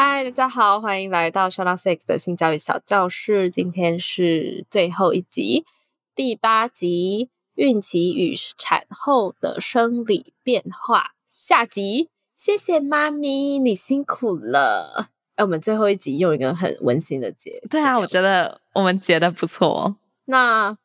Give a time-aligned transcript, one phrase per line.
[0.00, 3.50] 嗨，大家好，欢迎来到 Shout Out Six 的性教育小教室。
[3.50, 5.66] 今天是最后一集，
[6.14, 11.14] 第八集：孕期与产后的生理变化。
[11.26, 15.08] 下集，谢谢妈咪，你辛苦了。
[15.34, 17.60] 哎，我们最后一集用一个很温馨的结。
[17.68, 19.96] 对啊，我觉得我们结的不错。
[20.26, 20.78] 那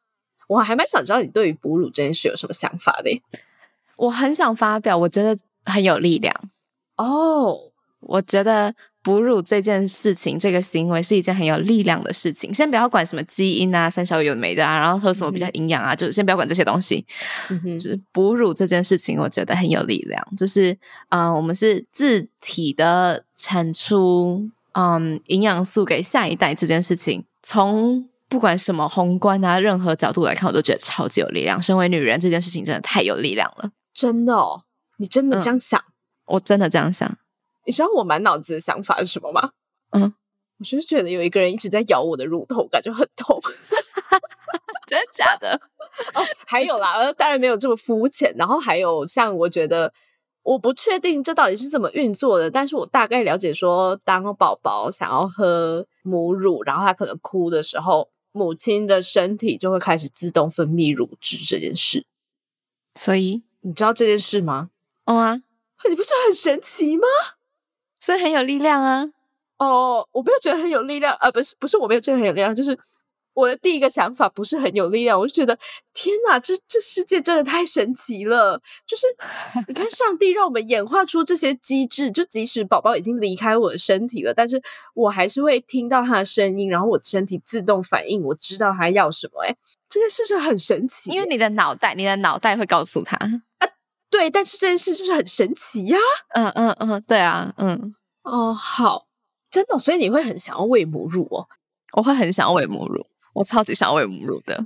[0.47, 3.21] 我还蛮想知道你对于哺乳这件事有什么想法的。
[3.95, 6.35] 我很想发表，我觉得很有力量
[6.97, 7.69] 哦。
[8.05, 12.53] 我觉得哺乳这件事情，这个行为是一件很有力量的事情。
[12.53, 17.05] 先不要管什么基因啊、三小有没的啊，然后喝什么比较营养啊，就是先不要管这些东西。
[17.77, 20.25] 就是哺乳这件事情，我觉得很有力量。
[20.37, 20.77] 就是
[21.09, 31.61] 嗯，我们是自体的产出嗯营养素给下一代这件事情，从不管什么宏观啊，任何角度来看，我都觉得超级有力量。
[31.61, 33.71] 身为女人，这件事情真的太有力量了。
[33.93, 34.63] 真的哦，
[34.97, 35.83] 你真的这样想？
[36.25, 37.17] 我真的这样想。
[37.65, 39.51] 你知道我满脑子的想法是什么吗？
[39.91, 40.13] 嗯，
[40.59, 43.39] 我就是觉得有一个人一直在咬我的乳头，感觉很痛。
[44.87, 45.59] 真的假的？
[46.13, 48.33] 哦，还有啦，当然没有这么肤浅。
[48.37, 49.93] 然后还有像我觉得，
[50.43, 62.05] 我不确定这到底是怎么运作的，但是我大概了解说，当宝宝想要喝母乳，然后他可能哭的时候，母亲的身体就会开始自动分泌乳汁这件事。
[62.95, 64.69] 所以你知道这件事吗？
[65.05, 65.35] 哦啊，
[65.89, 67.07] 你不觉得很神奇吗？
[68.03, 69.05] 所以很有力量啊！
[69.59, 72.77] 哦，我没有觉得很有力量啊，不是不是，我没有觉得很有力量，就是
[73.33, 75.57] 我的第一个想法不是很有力量，我就觉得
[75.93, 78.61] 天哪，这这世界真的太神奇了！
[78.85, 79.07] 就是
[79.69, 84.61] 你看，上帝让我们演化出这些机制，就即使宝宝已经离开我的身体了，但是
[84.95, 89.43] 我还是会听到他的声音，然后我身体自动反应，我知道他要什么。
[89.43, 89.55] 哎，
[89.87, 93.29] 这件事情很神奇，因为你的脑袋，你的脑袋会告诉他啊。
[94.09, 95.97] 对，但是这件事就是很神奇呀。
[96.35, 99.07] 嗯嗯嗯，对啊，嗯哦，好，
[99.51, 101.47] 真的，所以你会很想要喂母乳哦？
[101.93, 104.61] 我会很想要喂母乳，我超级想要喂母乳的。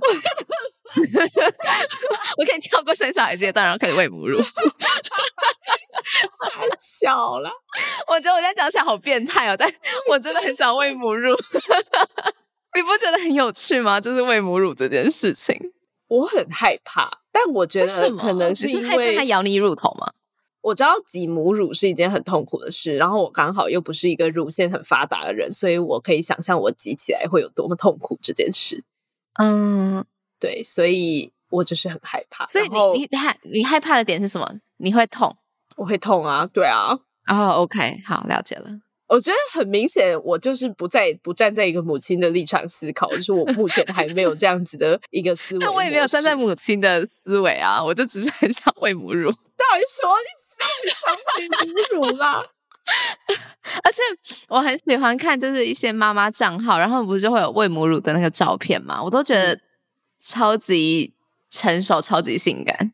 [2.38, 4.40] 我可以跳过生小孩阶段，然后开始喂母乳。
[6.50, 7.50] 太小了，
[8.08, 9.70] 我觉得我现在讲起来好变态哦，但
[10.08, 11.36] 我真的很想喂母乳。
[12.74, 14.00] 你不觉得很有趣吗？
[14.00, 15.72] 就是喂母乳这件事情。
[16.08, 20.10] 我很害怕，但我觉得可能是因为他咬你乳头吗？
[20.68, 28.84] 我知道挤母乳是一件很痛苦的事，然后我刚好又不是一个乳腺很发达的人，所以我可以想象我挤起来会有多么痛苦这件事。
[29.40, 30.04] 嗯，
[30.38, 32.46] 对，所以我就是很害怕。
[32.46, 34.60] 所以你你害你害怕的点是什么？
[34.76, 35.36] 你会痛？
[35.76, 36.98] 我会痛啊，对啊。
[37.26, 38.80] 哦，OK，好，了解了。
[39.08, 45.60] 我觉得很明显，我就是不在不站在一个母亲的立场思考，就是我目前还没有这样子的一个思维。
[45.64, 49.30] 那我也没有站在母亲的思维啊，我就只是很想喂母乳。
[49.56, 50.10] 到底说
[50.84, 52.44] 你想喂母乳啦？
[53.82, 54.02] 而且
[54.48, 59.02] 我很喜欢看，就是一些妈妈账号，然后不是就会有喂母乳的那个照片嘛？
[59.02, 59.58] 我都觉得
[60.18, 61.14] 超级
[61.48, 62.92] 成熟，超级性感，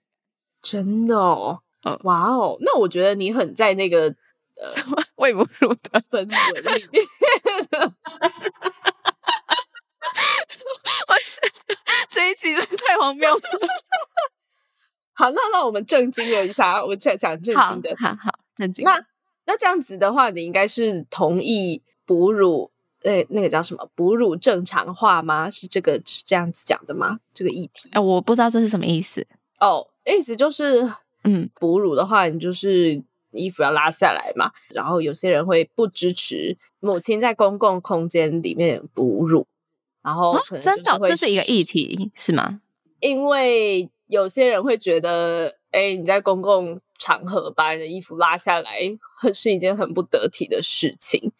[0.63, 1.59] 真的哦。
[2.05, 4.15] 哇哦，那我觉得你很在那个。
[4.75, 7.03] 什么喂母乳的氛围里面？
[11.09, 11.41] 我是
[12.09, 13.41] 这一集真的太荒谬了。
[15.13, 17.95] 好，那那我们正经了一下，我再讲正经的。
[17.97, 18.85] 好好，正经。
[18.85, 19.05] 那
[19.47, 22.71] 那这样子的话，你应该是同意哺乳？
[23.03, 23.91] 诶，那个叫什么？
[23.95, 25.51] 哺乳正常化吗？
[25.51, 27.21] 是这个是这样子讲的吗？
[27.35, 27.91] 这个议题？
[27.93, 29.27] 哎，我不知道这是什么意思。
[29.61, 30.91] 哦，意思就是，
[31.25, 33.03] 嗯，哺乳的话，你就是。
[33.35, 39.47] 衣服要拉下来嘛，然后有些人会不支持母亲在公共空间里面哺乳，
[40.03, 42.61] 然后真的这是一个议题是吗？
[43.01, 48.79] 因为有些人会觉得，哎，你在公共场合把人的衣服拉下来，
[49.33, 51.33] 是一件很不得体的事情。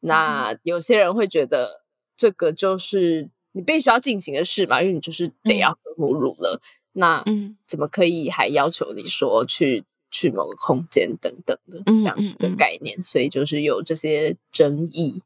[0.00, 1.82] 那有些人会觉得，
[2.16, 6.60] 这个就是你必须要进行的事嘛，因为你就是得要哺乳了。
[6.92, 9.84] 那嗯，怎么可以还要求你说去？
[10.14, 15.24] 去某个空间等等的这样子的概念，所以就是有这些争议。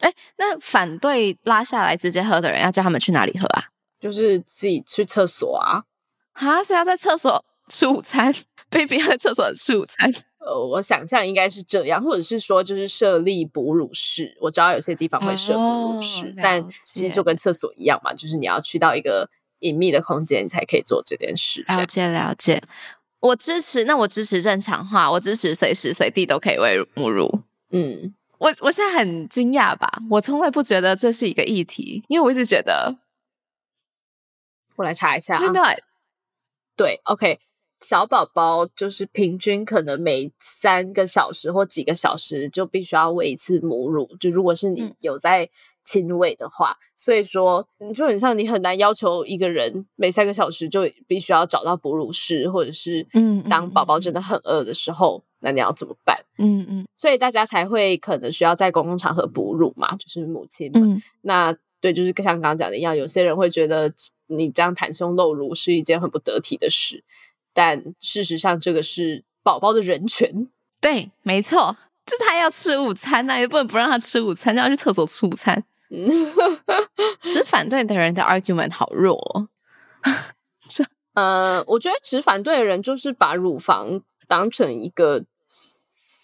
[0.00, 3.70] 哎，那反对拉下来直接喝的人，要叫他们去哪里喝啊？
[4.00, 5.84] 就是自己去厕所啊？
[6.32, 8.34] 啊，所以要在厕所吃午餐
[8.68, 10.10] ？baby 要在厕所吃午餐。
[10.38, 14.36] 呃，我想象应该是这样，或者是说就是设立哺乳室。
[14.40, 19.28] 我知道有些地方会设哺乳室，但其实就跟厕所一样嘛，就是你要去到一个
[19.60, 21.64] 隐秘的空间，你才可以做这件事。
[21.68, 22.62] 了解了解，
[23.20, 23.84] 我支持。
[23.84, 27.42] 那我支持正常化，我支持随时随地都可以喂母乳。
[27.70, 29.90] 嗯，我我现在很惊讶吧？
[30.10, 32.96] 我从来不觉得这是一个议题，因为我一直觉得。
[34.76, 35.42] 我来查一下啊。
[36.76, 37.40] 对，OK。
[37.80, 45.48] 小宝宝就是平均可能每三个小时或几个小时就必须要喂一次母乳，就如果是你有在
[45.88, 56.18] 亲喂的话，所以说你就很像你很难要求一个人每三个小时就必须要找到哺乳室，或者是嗯，当宝宝真的很饿的时候，那你要怎么办？
[56.36, 61.02] 嗯嗯，所以大家才会可能需要在公共场合哺乳嘛，就是母亲们。
[61.22, 63.90] 那对，就是像刚刚讲的一样，有些人会觉得
[64.26, 67.02] 你这样袒胸露乳是一件很不得体的事。
[67.54, 70.48] 但事实上，这个是宝宝的人权。
[70.80, 71.76] 对，没错，
[72.06, 75.64] 就是他要吃午餐那也不能不让他吃午餐，就要去厕所吃午餐。
[77.20, 79.48] 持反对的人的 argument 好弱。
[80.68, 85.24] 这呃，我觉得持反对的人就是把乳房当成一个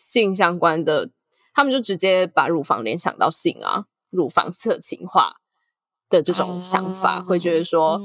[0.04, 1.10] 性相关的，
[1.52, 5.36] 他们就直接把乳房联想到性啊，乳房色情化。
[6.10, 8.00] 的这种想法，会觉得说，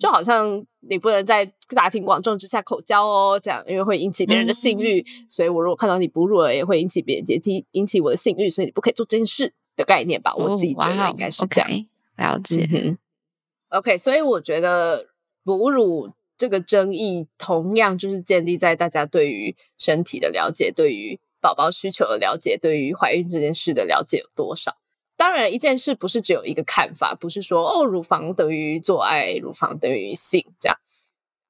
[0.00, 10.34] 就好像你不能在大庭广众之下口交哦，这样因为会引起别人的性欲，所以我如果看到你哺乳了，也会引起别人接近引起我的性欲，所以你不可以做这件事的概念吧？
[10.34, 11.70] 我自己觉得应该是这样。
[12.16, 12.96] 了解。
[13.70, 15.08] OK，所以我觉得
[15.42, 24.76] 哺乳这个争议，同样就是建立在大家对于身体的了解，对于宝宝需求的了解，对于怀孕这件事的了解有多少。
[25.16, 30.76] 当然，一件事不是只有一个看法，不是说哦，乳房等于做爱，乳房等于性，这样，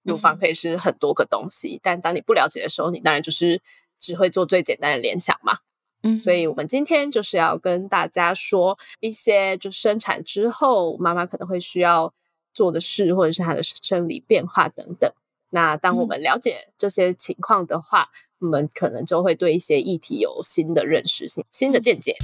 [0.02, 1.80] 乳房可以是很多个东西。
[1.82, 3.62] 但当你不了解的时候，你当然就是
[3.98, 5.58] 只会做最简单的联想嘛。
[6.04, 12.12] 嗯，所以我们今天就是要跟大家说一些，就生产之后妈妈可能会需要
[12.52, 15.10] 做的事，或者是她的生理变化等等。
[15.48, 18.10] 那当我们了解这些情况的话，
[18.40, 22.16] 我们可能就会对一些议题有新的认识、新新的见解。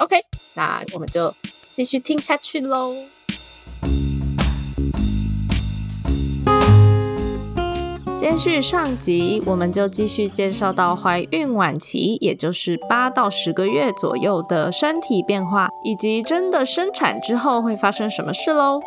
[0.00, 0.16] OK，
[0.52, 1.34] 那我们就
[1.72, 2.94] 继续听下去喽。
[8.24, 18.80] 接续上集，我们就继续介绍到怀孕晚期，也就是八到十个月左右的身体变化，以及真的生产之后会发生什么事喽。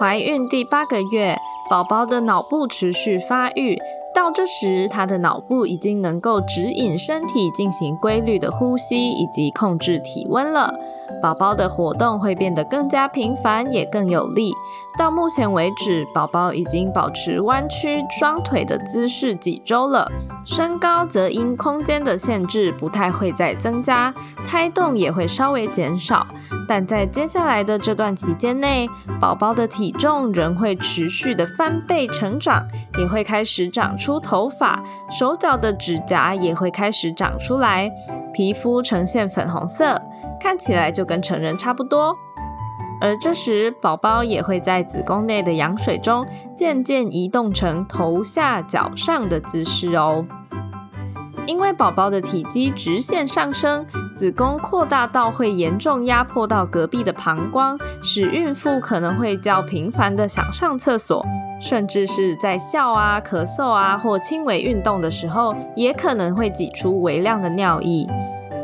[0.00, 1.36] 怀孕第八个月，
[1.70, 3.78] 宝宝的脑部持续发育。
[4.14, 10.74] 到这时，他的脑部已经能够指引身体进行规律的呼吸以及控制体温了。
[11.22, 14.50] 宝宝的活动会变得更加频繁，也更有力。
[14.98, 20.10] 到目前为止，宝宝已经保持弯曲双腿的姿势几周了。
[20.44, 24.12] 身高则因空间的限制不太会再增加，
[24.44, 26.26] 胎动也会稍微减少。
[26.66, 28.88] 但在接下来的这段期间内，
[29.20, 37.90] 宝宝的体重仍会持续的翻倍成长，也会开始长出头发，手脚的指甲也会开始长出来，
[38.32, 40.00] 皮肤呈现粉红色，
[40.40, 42.14] 看起来就跟成人差不多。
[43.00, 46.24] 而这时，宝宝也会在子宫内的羊水中
[46.56, 50.24] 渐渐移动成头下脚上的姿势哦。
[51.46, 53.84] 因为宝宝的体积直线上升，
[54.14, 61.24] 子宫扩大到会严重压迫到隔壁的膀胱，使孕妇可能会较频繁的想上厕所，
[61.60, 68.06] 甚至是在笑啊、咳嗽啊或轻微运动的时候，也可能会挤出微量的尿液。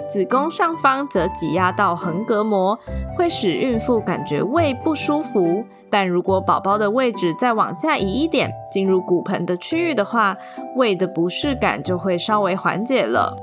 [0.07, 2.79] 子宫上方则挤压到横膈膜，
[3.17, 5.65] 会使孕妇感觉胃不舒服。
[5.91, 10.37] 但如果宝宝的位置再往下移一点，进入骨盆的区域的话，
[10.77, 13.37] 胃的不适感就会稍微缓解了。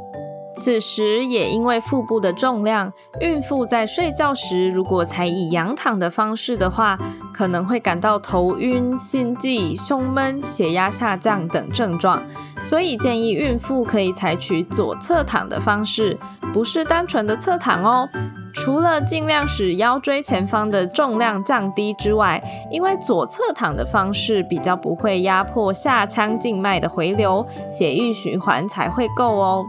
[0.54, 7.00] 此时也因为腹部的重量，孕妇在睡觉时如果采以仰躺的方式的话，
[7.34, 12.22] 可能会感到头晕、心悸、胸闷、血压下降等症状。
[12.62, 16.20] 所以建议孕妇可以采取左侧躺的方式，
[16.54, 18.08] 不是单纯的侧躺哦。
[18.54, 29.66] 除了尽量使腰椎前方的重量降低之外，因为左侧躺的方式比较不会压迫下腔静脉的回流，血液循环才会够哦。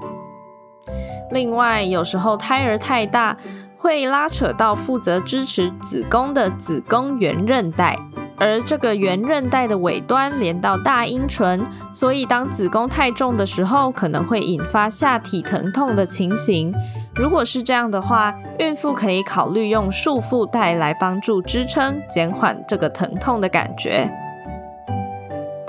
[1.32, 3.36] 另外，有时候胎儿太大，
[3.74, 7.98] 会拉扯到负责支持子宫的子宫圆韧带，
[8.36, 16.72] 而这个圆韧带的尾端连到大阴唇，所以当子宫太重的时候，可能会引发下体疼痛的情形。
[17.14, 24.10] 如果是这样的话，孕妇可以考虑用束缚带来帮助支撑，减缓这个疼痛的感觉。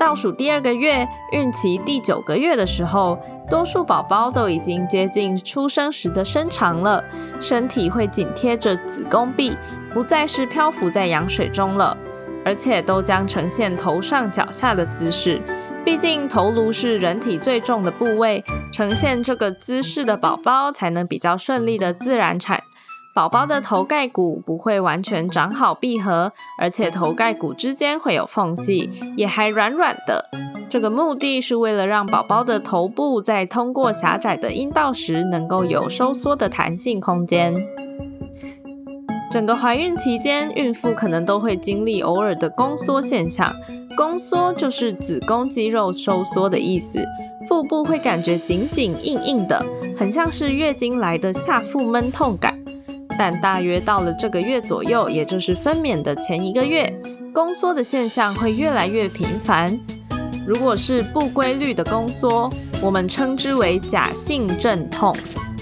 [0.04, 3.18] 倒数第二个月，孕期第九个月的时候，
[3.48, 7.02] 多数宝宝都已经接近出生时的身长了，
[7.40, 9.56] 身体会紧贴着子宫壁，
[9.94, 11.96] 不再是漂浮在羊水中了，
[12.44, 15.40] 而且都将呈现头上脚下的姿势。
[15.82, 22.62] 毕竟头颅是人体最重的部位，呈现这个姿势的宝宝才能比较顺利的自然产。
[23.14, 30.28] 宝宝的头盖骨不会完全长好闭合，而且头盖骨之间会有缝隙，也还软软的。
[30.68, 37.54] 这个目的是为了让宝宝的头部在通过狭窄的阴道时，能够有收缩的弹性空间。
[39.30, 43.54] 整个怀孕期间，孕妇可能都会经历偶尔的宫缩现象。
[43.96, 46.98] 宫缩就是子宫肌肉收缩的意思，
[47.46, 49.64] 腹部会感觉紧紧硬硬的，
[49.96, 52.63] 很像是月经来的下腹闷痛感。
[53.18, 56.92] 但大约到了这个月左右，也就是分娩的前一个月，
[57.32, 59.78] 宫缩的现象会越来越频繁。
[60.46, 62.50] 如果是不规律的宫缩，
[62.82, 65.16] 我们称之为假性阵痛。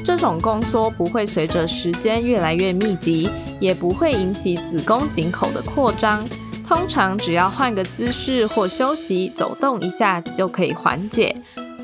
[0.04, 3.28] 这种宫缩不会随着时间越来越密集，
[3.60, 6.24] 也不会引起子宫颈口的扩张。
[6.66, 11.36] 通常只要换个姿势或休息、走动一下就可以缓解。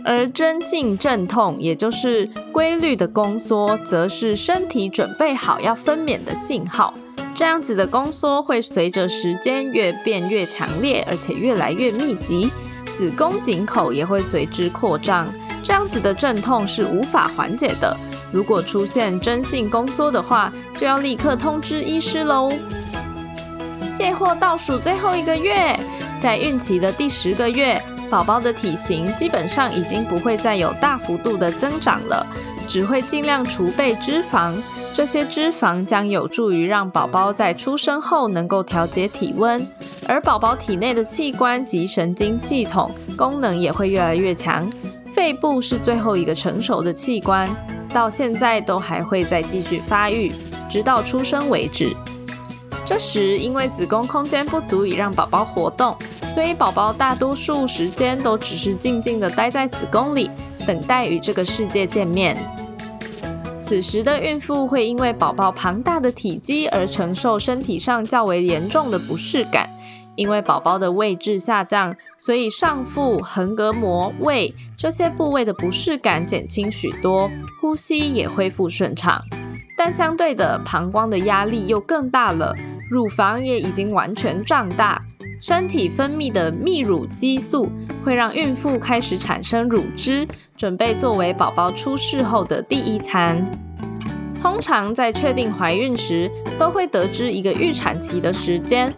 [0.08, 6.94] 而真性阵痛，也就是规律的宫缩，则是身体准备好要分娩的信号。
[7.34, 12.50] 这样子的宫缩会随着时间越变越强烈，而且越来越密集，
[12.94, 15.28] 子宫颈口也会随之扩张。
[15.62, 17.94] 这样子的阵痛是无法缓解的。
[18.32, 22.50] 如果出现真性宫缩的话，就要立刻通知医师喽。
[23.94, 25.78] 卸货倒数最后一个月，
[26.18, 27.78] 在孕期的第十个月。
[28.10, 32.26] 宝宝的体型基本上已经不会再有大幅度的增长了，
[32.68, 34.54] 只会尽量储备脂肪。
[34.92, 39.60] 这些脂肪将有助于让宝宝在出生后能够调节体温，
[40.08, 44.68] 而宝宝体内的器官及神经系统功能也会越来越强。
[45.14, 47.48] 肺部是最后一个成熟的器官，
[47.90, 50.32] 到现在都还会再继续发育，
[50.70, 51.94] 直到出生为止。
[52.86, 55.94] 这时，因为子宫空间不足以让宝宝活动。
[56.28, 60.30] 所以，宝宝大多数时间都只是静静的待在子宫里，
[60.66, 62.36] 等待与这个世界见面。
[63.60, 69.68] 此时的孕妇会因为宝宝庞大的体积而承受身体上较为严重的不适感。
[70.14, 77.30] 因为宝宝的位置下降，所以上腹、横膈膜、胃这些部位的不适感减轻许多，
[77.60, 79.22] 呼吸也恢复顺畅。
[79.76, 82.54] 但相对的，膀胱的压力又更大了，
[82.90, 85.00] 乳房也已经完全胀大。
[85.40, 87.70] 身体分泌的泌乳激素
[88.04, 93.48] 会让孕妇开始产生乳汁，准备作为宝宝出世后的第一餐。
[94.42, 98.92] 通常在确定怀孕时，都会得知一个预产期的时间，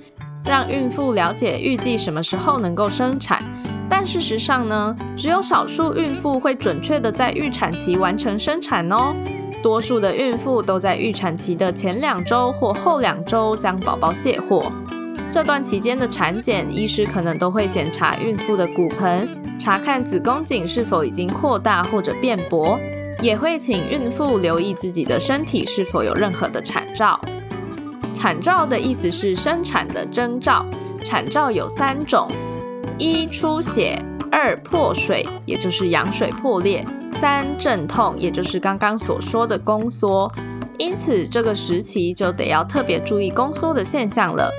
[0.45, 3.43] 让孕妇了解预计什么时候能够生产。
[3.89, 9.15] 但事实上呢，只有少数孕妇会准确的在预产期完成生产哦。
[9.63, 14.71] 多数的孕妇都在预产期的前两周或后两周将宝宝卸货。
[15.31, 19.29] 这段期间的产检，医师可能都会检查孕妇的骨盆，
[19.61, 22.79] 查看子宫颈是否已经扩大或者变薄，
[23.23, 27.21] 也会请孕妇留意自己的身体是否有任何的产兆。
[28.13, 30.67] 产兆的意思是生产的征兆，
[31.05, 32.29] 产兆有三种：
[32.99, 36.85] 一出血，二破水，也就是羊水破裂；
[37.19, 40.33] 三阵痛，也就是刚刚所说的宫缩。
[40.79, 44.51] 因此，这个时期就得要特别注意宫缩的现象了。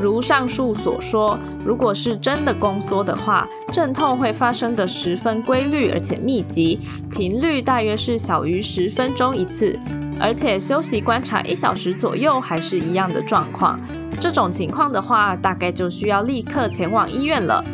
[0.00, 6.78] 如上述所说，如果是真的宫缩的话，阵痛会发生的十分规律而且密集，
[7.10, 9.76] 频率大约是小于十分钟一次，
[10.20, 13.80] 而且休息观察一小时左右还是一样的状况。
[14.20, 17.64] 这种情况的话，大概就需要立刻前往医院了，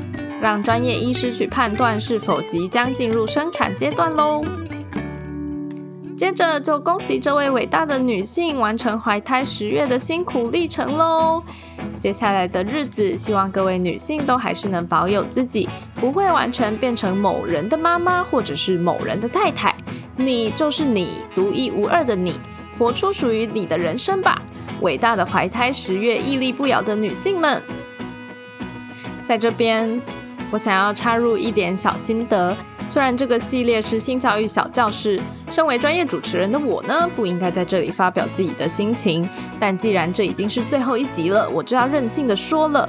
[0.44, 4.44] 让专业医师去判断是否即将进入生产阶段喽。
[6.18, 11.42] 接着就恭喜这位伟大的女性完成怀胎十月的辛苦历程喽！
[11.98, 19.74] 接下来的日子，希望各位女性都还是能保有自己，不会完全变成某人的妈妈或者是某人的太太。
[20.14, 22.38] 你就是你，独一无二的你，
[22.78, 24.42] 活出属于你的人生吧！
[24.82, 27.62] 伟大的怀胎十月屹立不摇的女性们，
[29.24, 30.00] 在这边，
[30.54, 32.56] 我想要插入一点小心得。
[32.88, 35.20] 虽然这个系列是新教育小教室，
[35.50, 39.28] 身为专业主持人的我呢，不应该在这里发表自己的心情。
[39.58, 42.88] 但既然这已经是最后一集了，我就要任性的说了。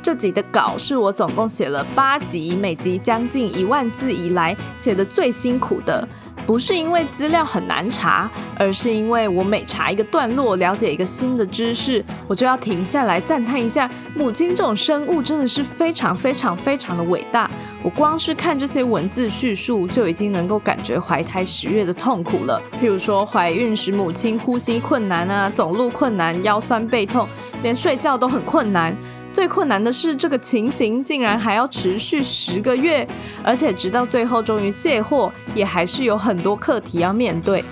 [0.00, 6.08] 这集的稿是我总共写了八集，每集将近一万字以来写的最辛苦的。
[6.46, 17.50] 不是因为资料很难查，而是因为我每查一个段落，了解一个新的知识，我就要停下来赞叹一下，母亲这种生物真的是非常非常非常的伟大。
[17.82, 22.60] 我光是看这些文字叙述，就已经能够感觉怀胎十月的痛苦了。
[22.80, 27.26] 譬如说，怀孕时母亲呼吸困难啊，走路困难，腰酸背痛，
[27.62, 28.94] 连睡觉都很困难。
[29.34, 33.06] 最困难的是，这个情形竟然还要持续十个月，
[33.42, 37.64] 而且直到最后终于卸货，也还是有很多课题要面对。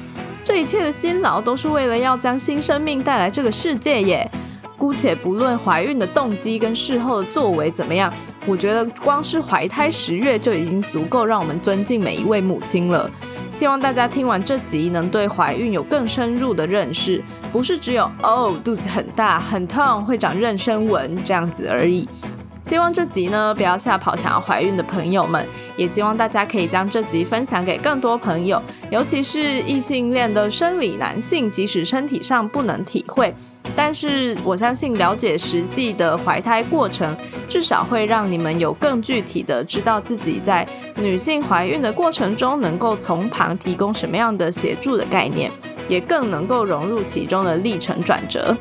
[0.42, 4.28] 这一切的辛劳都是为了要将新生命带来这个世界耶。
[4.76, 8.12] 姑且不论怀孕的动机跟事后的作为怎么样，
[8.44, 13.08] 我觉得光是怀胎十月就已经足够让我们尊敬每一位母亲了。
[13.52, 22.08] 希望大家听完这集能对怀孕有更深入的认识，不是只有哦肚子很大很痛会长妊娠纹这样子而已。
[22.62, 33.34] 希望这集呢不要吓跑想要怀孕的朋友们，也希望大家可以将这集分享给更多朋友，尤其是异性恋的生理男性，即使身体上不能体会。
[33.74, 37.16] 但是我相信，了解实际的怀胎过程，
[37.48, 40.66] 至少会让你们有更具体的知道自己在
[40.96, 45.50] 女性怀孕的过程中，能够从旁提供什么样的协助的概念，
[45.88, 48.56] 也更能够融入其中的历程转折。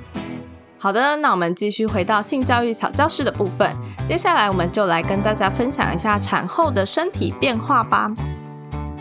[0.83, 3.71] 好的，那我们继续回到性教育小教室的部分，
[4.07, 8.11] 接下来我们就来跟大家分享一下产后的身体变化吧。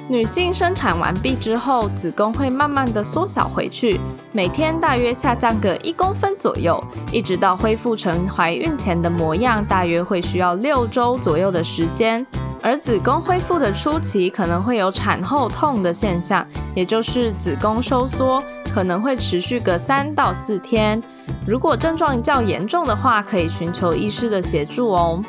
[0.07, 3.99] 女性生产完毕之后，子宫会慢慢的缩小回去，
[4.31, 6.79] 每天大约下降个一公分左右，
[7.11, 12.27] 一直到恢复成怀孕前的模样，大约会需要六周左右的时间。
[12.61, 21.03] 而子宫恢复的初期，可能会有产后痛的现象，也就是子宫收缩，可能会持续个三到四天。
[21.51, 25.21] 如果症状较严重的话，可以寻求医师的协助哦。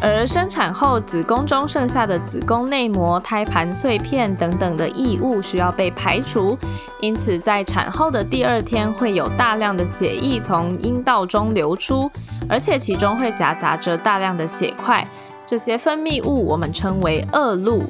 [0.00, 6.56] 而生产后，子宫中剩下的子宫内膜、胎盘碎片等等的异物需要被排除，
[7.00, 12.08] 因此在产后的第二天会有大量的血液从阴道中流出，
[12.48, 15.04] 而且其中会夹杂着大量的血块。
[15.44, 17.82] 这些分泌物我们称为恶露。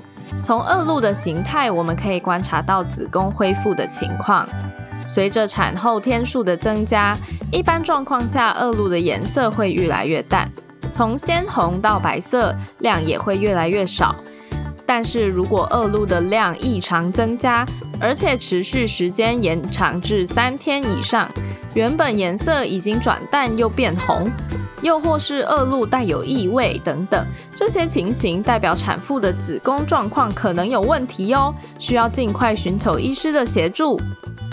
[0.42, 4.48] 从恶露的形态，我们可以观察到子宫恢复的情况。
[5.06, 7.16] 随着产后天数的增加，
[7.52, 10.50] 一般状况下，恶露的颜色会越来越淡。
[10.90, 14.16] 从鲜红到白色，量也会越来越少。
[14.84, 17.66] 但是如果恶露的量异常增加，
[18.00, 21.30] 而且持续时间延长至三天以上，
[21.74, 24.30] 原本颜色已经转淡又变红，
[24.82, 34.00] 又或是恶露带有异味等等，这些情形代表产妇的子宫状况可能有问题哦，需要尽快寻求医师的协助。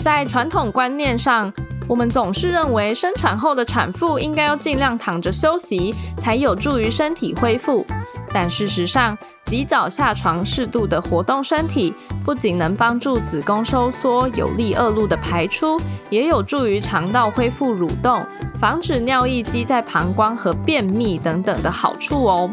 [0.04, 1.50] 在传统观念上。
[1.88, 7.86] 我们总是认为生产后的产妇应该要尽量躺着休息，才有助于身体恢复。
[8.30, 18.26] 但事实上，及早下床、适度的活动身体，不仅能帮助子宫收缩，有利恶露的排出，也有助于肠道恢复蠕动，
[18.60, 22.50] 防止尿液积在膀胱和便秘等等的好处哦。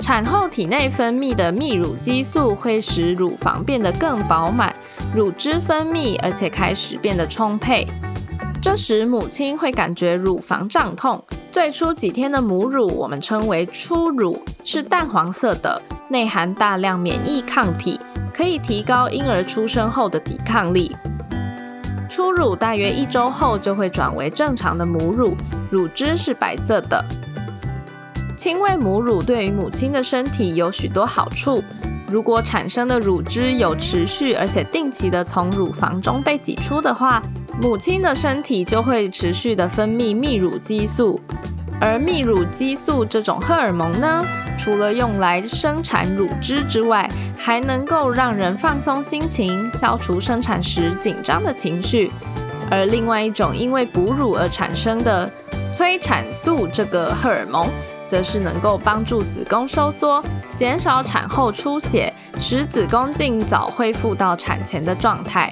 [0.00, 4.74] 产后体内分泌的泌乳激素会使乳房变得更饱满，
[5.14, 7.86] 乳汁分泌，而且开始变得充沛。
[8.62, 11.22] 这时，母亲会感觉乳房胀痛。
[11.50, 18.00] 最初几天的母乳，我们称为初乳，是淡黄色的，内含大量免疫抗体，
[18.32, 20.96] 可以提高婴儿出生后的抵抗力。
[22.08, 25.36] 初乳大约一周后就会转为正常的母乳，
[25.70, 27.04] 乳汁是白色的。
[28.34, 31.62] 亲喂母乳对于母亲的身体有许多好处。
[32.12, 37.22] 如果产生的乳汁有持续而且定期的从乳房中被挤出的话，
[37.58, 41.18] 母亲的身体就会持续的分泌泌乳激素，
[41.80, 44.22] 而泌乳激素这种荷尔蒙呢，
[44.58, 52.12] 除了用来生产乳汁之外，还能够让人放松心情，消除生产时紧张的情绪。
[52.70, 55.30] 而另外一种因为哺乳而产生的
[55.72, 57.66] 催产素这个荷尔蒙，
[58.12, 60.22] 则是能够帮助子宫收缩，
[60.54, 65.50] 减少产后出血，使子宫尽早恢复到产前的状态。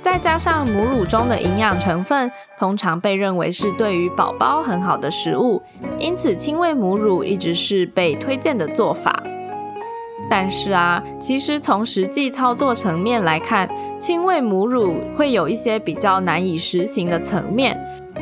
[0.00, 5.62] 再加上母乳中的营养成分，通常被认为是对于宝宝很好的食物，
[5.98, 9.22] 因此亲喂母乳一直是被推荐的做法。
[10.30, 17.78] 但是啊，其实从实际操作层面来看，亲喂母乳会有一些比较难以实行的层面。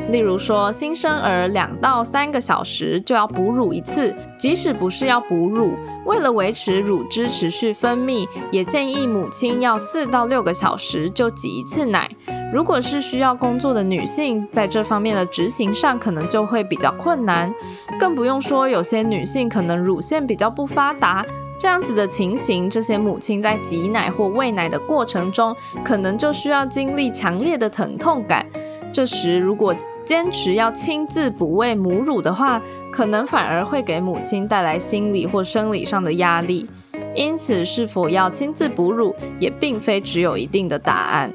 [0.09, 5.73] 例如说，新生儿两到三个小时就要哺乳一次，即使不是要哺乳，
[6.05, 12.09] 为了维持乳汁持续分泌，也建议母亲要四到六个小时就挤一次奶。
[12.53, 17.53] 如果是需要工作的女性，在这方面的执行上可能就会比较困难，
[17.99, 21.27] 更不用说有些女性可能乳腺比较不发达，
[21.59, 28.47] 这样子的情形，这些母亲在挤奶或喂奶的过程中，可能就需要经历强烈的疼痛感。
[28.97, 32.59] 这时，如果坚持要亲自哺喂母乳的话，
[32.91, 36.67] 可能反而会给母亲带来心理或生理上的压力。
[37.15, 41.31] 因此，是否要亲自哺乳，也并非只有一定的答案。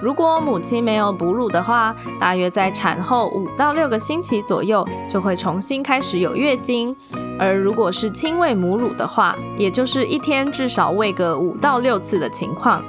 [0.00, 6.94] 如果母亲没有哺乳的话，大约在产后五到六个星期左右，就会重新开始有月经。
[7.40, 12.80] 而如果是亲喂母乳的话，也就是一天至少喂个五到六次的情况。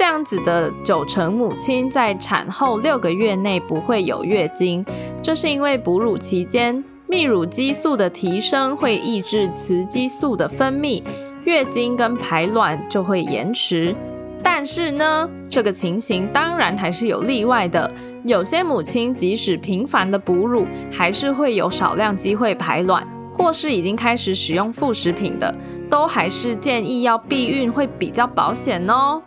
[0.00, 4.82] 这样子的九成母亲在产后六个月内不会有月经，
[5.22, 11.02] 这是因为哺乳期间泌乳激素的提升会抑制雌激素的分泌，
[11.44, 13.94] 月经跟排卵就会延迟。
[14.42, 17.92] 但是呢，这个情形当然还是有例外的，
[18.24, 25.54] 有些母亲即使频繁的哺乳，还是会有少量机会排卵，或是已经开始使用副食品的，
[25.90, 29.20] 都还是建议要避孕会比较保险哦。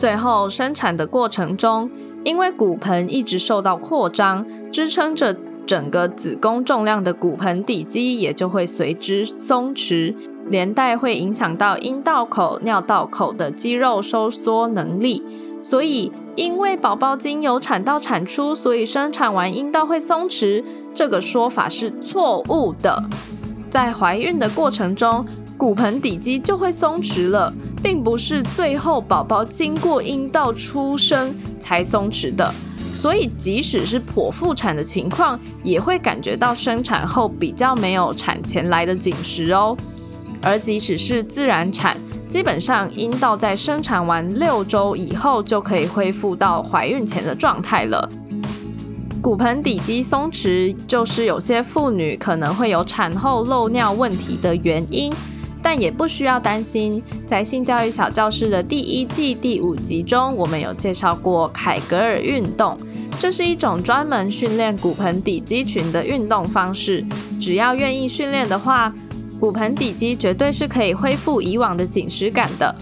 [0.00, 1.90] 最后生产的过程中，
[2.24, 5.36] 因为骨盆一直受到扩张，支撑着
[5.66, 15.22] 整个子宫重量的骨盆底肌也就会随之松弛，连带会影响到阴道口、尿道口的肌肉收缩能力。
[15.60, 23.04] 所以，因为宝宝经由产道产出，所以生产完阴道会松弛，这个说法是错误的。
[23.68, 25.26] 在怀孕的过程中，
[25.58, 27.52] 骨盆底肌就会松弛了。
[27.82, 32.52] 并不是最后宝宝经过阴道出生才松弛的，
[32.94, 39.76] 所以即使是剖腹产的情况，也会感觉到生产后比较没有产前来的紧实哦。
[40.42, 41.96] 而即使是自然产，
[42.28, 48.08] 基本上阴道在生产完六周以后就可以恢复到怀孕前的状态了。
[49.20, 55.12] 骨盆底肌松弛就是有些妇女可能会有产后漏尿问题的原因。
[55.62, 62.78] 但也不需要担心，在性教育小教室的第一季第五集中，我们有介绍过凯格尔运动，
[63.18, 67.04] 这是一种专门训练骨盆底肌群的运动方式。
[67.38, 68.94] 只要愿意训练的话，
[69.38, 72.74] 骨盆底肌绝对是可以恢复以往的紧实感的。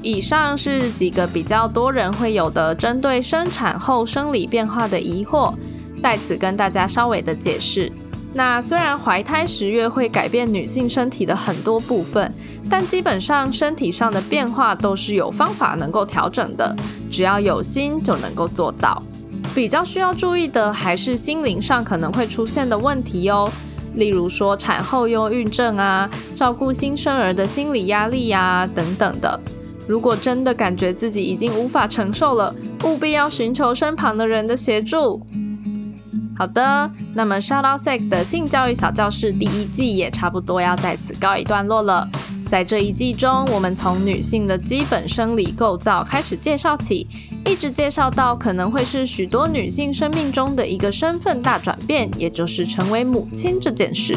[0.00, 5.52] 以上是几个比较多人会有的针对生产后生理变化的疑惑，
[6.00, 7.90] 在此跟大家稍微的解释。
[8.34, 12.32] 那虽然怀胎十月会改变女性身体的很多部分，
[12.68, 16.76] 但基本上身体上的变化都是有方法能够调整的，
[17.10, 19.02] 只要有心就能够做到。
[19.54, 23.50] 比较需要注意的还是心灵上可能会出现的问题哦，
[23.94, 29.40] 例如说产后忧郁症啊，照顾新生儿的心理压力呀等等的。
[29.88, 35.20] 如果真的感觉自己已经无法承受了，务必要寻求身旁的人的协助。
[36.38, 42.08] 好的，那么 Shout Out Sex 的性教育小教室第一季也差不多要在此告一段落了。
[42.48, 47.08] 在这一季中，我们从女性的基本生理构造开始介绍起，
[47.44, 54.16] 一直介绍到可能会是许多女性生命中的一个身份大转变，也就是成为母亲这件事。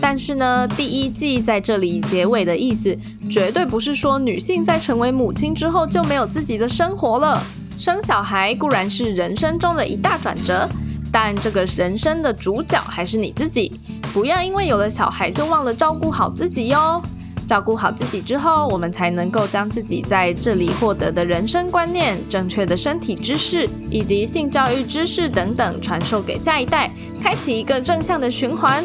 [0.00, 2.98] 但是呢，第一季在这里结尾的意思，
[3.30, 7.40] 绝对不是说女性在成为母亲之后就没有自己的生活了。
[7.78, 10.68] 生小孩固然是人生中的一大转折。
[11.12, 13.78] 但这个人生的主角还是你自己，
[14.14, 17.02] 不要因为有了小孩就忘了照顾好自己哟。
[17.46, 28.82] 照顾好自己之后，我们才能够将自己在这里获得的人生观念、正确的身体知识以及性教育知识等等传授给下一代，开启一个正向的循环。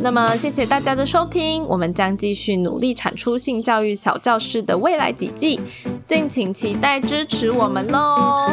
[0.00, 5.60] 那么，谢谢大家的收听，我们将继续努力产出性教育小教室的未来几季，
[6.06, 8.52] 敬请期待支持我们喽。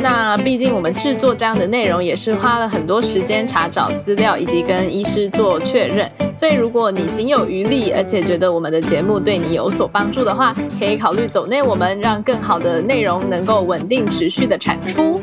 [0.00, 15.20] 那毕竟我们制作这样的内容也是花了很多时间查找资料以及跟医师做确认，所以如果你心有余力，而且觉得我们的节目对你有所帮助的话，可以考虑走内我们，让更好的内容能够稳定持续的产出。